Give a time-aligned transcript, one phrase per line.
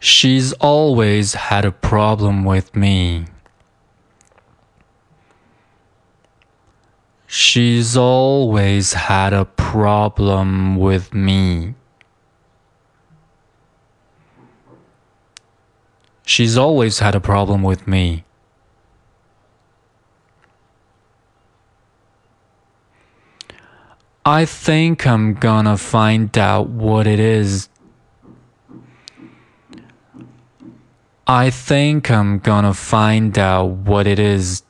[0.00, 3.26] She's always had a problem with me.
[7.26, 11.74] She's always had a problem with me.
[16.24, 18.24] She's always had a problem with me.
[24.24, 27.70] I think I'm gonna find out what it is.
[31.30, 34.62] I think I'm gonna find out what it is.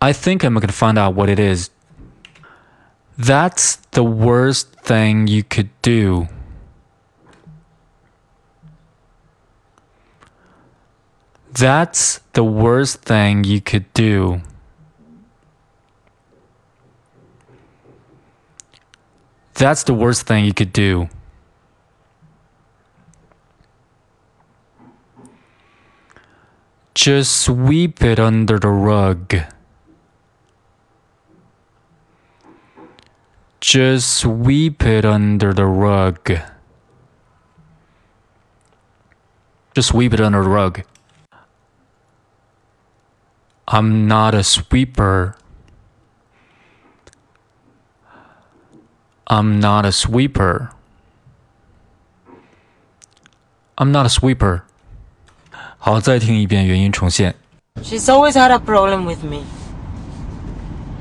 [0.00, 1.68] I think I'm gonna find out what it is.
[3.18, 6.28] That's the worst thing you could do.
[11.52, 14.40] That's the worst thing you could do.
[19.60, 21.10] That's the worst thing you could do.
[26.94, 29.36] Just sweep it under the rug.
[33.60, 36.40] Just sweep it under the rug.
[39.74, 40.84] Just sweep it under the rug.
[43.68, 45.36] I'm not a sweeper.
[49.29, 50.69] I'm not a sweeper.
[53.77, 54.61] I'm not a sweeper.
[55.77, 57.35] 好，再听一遍原音重现。
[57.83, 59.43] She's always had a problem with me.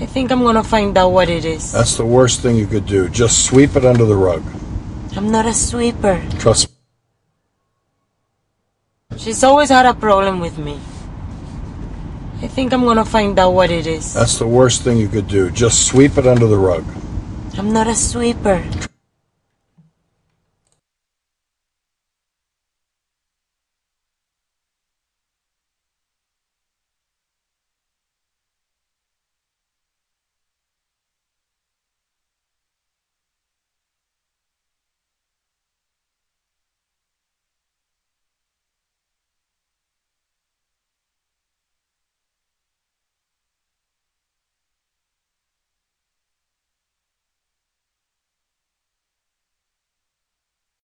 [0.00, 1.72] I think I'm gonna find out what it is.
[1.72, 3.08] That's the worst thing you could do.
[3.08, 4.42] Just sweep it under the rug.
[5.16, 6.20] I'm not a sweeper.
[6.38, 6.74] Trust me.
[9.16, 10.78] She's always had a problem with me.
[12.42, 14.14] I think I'm gonna find out what it is.
[14.14, 15.50] That's the worst thing you could do.
[15.50, 16.84] Just sweep it under the rug.
[17.55, 18.63] I'm not a sweeper.